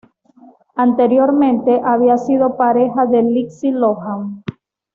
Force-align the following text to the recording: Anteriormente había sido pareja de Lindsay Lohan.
Anteriormente 0.77 1.79
había 1.85 2.17
sido 2.17 2.57
pareja 2.57 3.05
de 3.05 3.21
Lindsay 3.21 3.69
Lohan. 3.69 4.43